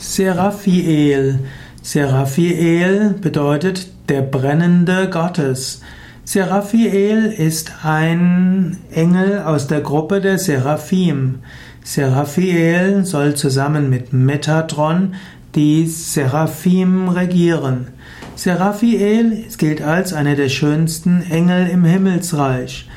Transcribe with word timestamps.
Seraphiel. 0.00 1.40
Seraphiel 1.82 3.16
bedeutet 3.20 3.88
der 4.08 4.22
brennende 4.22 5.10
Gottes. 5.10 5.82
Seraphiel 6.24 7.26
ist 7.26 7.84
ein 7.84 8.78
Engel 8.90 9.40
aus 9.40 9.66
der 9.66 9.82
Gruppe 9.82 10.22
der 10.22 10.38
Seraphim. 10.38 11.40
Seraphiel 11.84 13.04
soll 13.04 13.34
zusammen 13.34 13.90
mit 13.90 14.14
Metatron 14.14 15.16
die 15.54 15.86
Seraphim 15.86 17.10
regieren. 17.10 17.88
Seraphiel 18.36 19.44
gilt 19.58 19.82
als 19.82 20.14
einer 20.14 20.34
der 20.34 20.48
schönsten 20.48 21.30
Engel 21.30 21.68
im 21.68 21.84
Himmelsreich. 21.84 22.88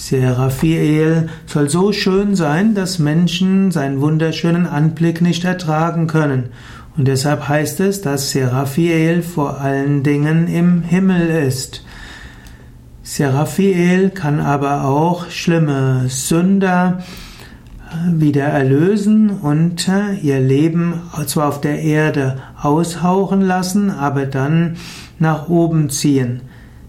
Seraphiel 0.00 1.28
soll 1.44 1.68
so 1.68 1.92
schön 1.92 2.34
sein, 2.34 2.74
dass 2.74 2.98
Menschen 2.98 3.70
seinen 3.70 4.00
wunderschönen 4.00 4.66
Anblick 4.66 5.20
nicht 5.20 5.44
ertragen 5.44 6.06
können. 6.06 6.48
Und 6.96 7.06
deshalb 7.06 7.48
heißt 7.48 7.80
es, 7.80 8.00
dass 8.00 8.30
Seraphiel 8.30 9.20
vor 9.20 9.60
allen 9.60 10.02
Dingen 10.02 10.48
im 10.48 10.80
Himmel 10.80 11.28
ist. 11.28 11.84
Seraphiel 13.02 14.08
kann 14.08 14.40
aber 14.40 14.84
auch 14.84 15.28
schlimme 15.28 16.06
Sünder 16.08 17.02
wieder 18.10 18.44
erlösen 18.44 19.28
und 19.28 19.86
ihr 20.22 20.40
Leben 20.40 20.94
zwar 21.26 21.48
auf 21.48 21.60
der 21.60 21.78
Erde 21.82 22.38
aushauchen 22.58 23.42
lassen, 23.42 23.90
aber 23.90 24.24
dann 24.24 24.78
nach 25.18 25.50
oben 25.50 25.90
ziehen. 25.90 26.40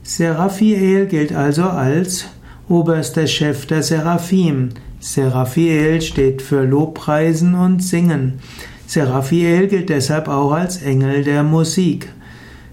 Seraphiel 0.01 1.07
gilt 1.07 1.35
also 1.35 1.63
als 1.63 2.27
oberster 2.71 3.27
Chef 3.27 3.65
der 3.65 3.83
Seraphim. 3.83 4.69
Seraphiel 4.99 6.01
steht 6.01 6.41
für 6.41 6.63
Lobpreisen 6.63 7.53
und 7.53 7.83
Singen. 7.83 8.39
Seraphiel 8.87 9.67
gilt 9.67 9.89
deshalb 9.89 10.27
auch 10.27 10.53
als 10.53 10.81
Engel 10.81 11.23
der 11.23 11.43
Musik. 11.43 12.09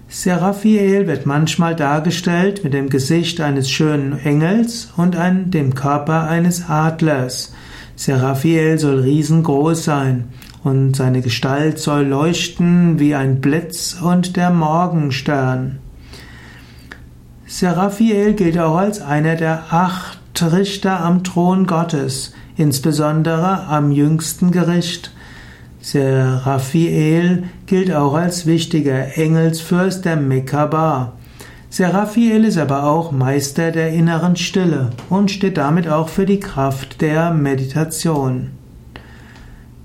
Seraphiel 0.07 1.05
wird 1.05 1.25
manchmal 1.25 1.75
dargestellt 1.75 2.63
mit 2.63 2.73
dem 2.73 2.89
Gesicht 2.89 3.41
eines 3.41 3.69
schönen 3.69 4.17
Engels 4.19 4.91
und 4.97 5.15
dem 5.53 5.75
Körper 5.75 6.27
eines 6.27 6.67
Adlers. 6.67 7.53
Seraphiel 7.95 8.79
soll 8.79 9.01
riesengroß 9.01 9.83
sein 9.83 10.29
und 10.63 10.95
seine 10.95 11.21
Gestalt 11.21 11.77
soll 11.77 12.05
leuchten 12.05 12.99
wie 12.99 13.13
ein 13.13 13.41
Blitz 13.41 13.97
und 14.01 14.35
der 14.35 14.49
Morgenstern. 14.49 15.79
Seraphiel 17.51 18.33
gilt 18.33 18.59
auch 18.59 18.75
als 18.75 19.01
einer 19.01 19.35
der 19.35 19.63
acht 19.71 20.19
Richter 20.39 20.99
am 20.99 21.23
Thron 21.23 21.65
Gottes, 21.65 22.31
insbesondere 22.55 23.65
am 23.65 23.91
jüngsten 23.91 24.51
Gericht. 24.51 25.11
Seraphiel 25.81 27.45
gilt 27.65 27.91
auch 27.91 28.13
als 28.13 28.45
wichtiger 28.45 29.17
Engelsfürst 29.17 30.05
der 30.05 30.15
Mekaba. 30.15 31.13
Seraphiel 31.71 32.45
ist 32.45 32.59
aber 32.59 32.83
auch 32.83 33.11
Meister 33.11 33.71
der 33.71 33.93
inneren 33.93 34.35
Stille 34.35 34.91
und 35.09 35.31
steht 35.31 35.57
damit 35.57 35.87
auch 35.87 36.07
für 36.07 36.27
die 36.27 36.39
Kraft 36.39 37.01
der 37.01 37.31
Meditation. 37.31 38.51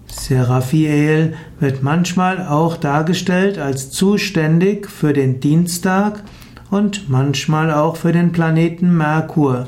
Seraphiel 0.07 1.33
wird 1.61 1.83
manchmal 1.83 2.47
auch 2.47 2.77
dargestellt 2.77 3.57
als 3.57 3.91
zuständig 3.91 4.91
für 4.91 5.15
den 5.15 5.41
Dienstag 5.41 6.23
und 6.71 7.09
manchmal 7.09 7.73
auch 7.73 7.97
für 7.97 8.13
den 8.13 8.33
Planeten 8.33 8.97
Merkur. 8.97 9.67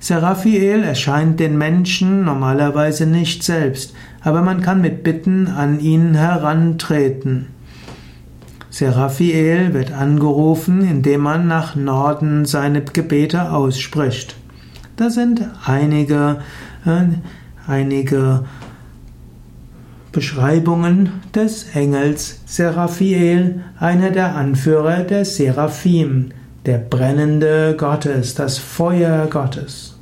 Seraphiel 0.00 0.82
erscheint 0.82 1.40
den 1.40 1.58
Menschen 1.58 2.24
normalerweise 2.24 3.06
nicht 3.06 3.42
selbst, 3.42 3.94
aber 4.22 4.42
man 4.42 4.60
kann 4.60 4.80
mit 4.80 5.02
Bitten 5.02 5.48
an 5.48 5.80
ihn 5.80 6.14
herantreten. 6.14 7.48
Seraphiel 8.70 9.72
wird 9.72 9.92
angerufen, 9.92 10.86
indem 10.86 11.22
man 11.22 11.48
nach 11.48 11.76
Norden 11.76 12.44
seine 12.44 12.82
Gebete 12.82 13.50
ausspricht. 13.50 14.36
Da 14.96 15.08
sind 15.10 15.40
einige, 15.64 16.40
äh, 16.84 17.04
einige 17.66 18.44
Beschreibungen 20.16 21.12
des 21.34 21.66
Engels 21.74 22.40
Seraphiel, 22.46 23.60
einer 23.78 24.10
der 24.10 24.34
Anführer 24.34 25.04
der 25.04 25.26
Seraphim, 25.26 26.30
der 26.64 26.78
brennende 26.78 27.74
Gottes, 27.76 28.34
das 28.34 28.56
Feuer 28.56 29.26
Gottes. 29.26 29.95